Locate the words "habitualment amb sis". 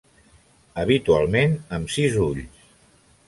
0.83-2.17